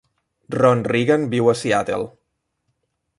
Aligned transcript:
Ron 0.55 0.79
Reagan 0.91 1.27
viu 1.33 1.51
a 1.53 1.55
Seattle. 1.61 2.09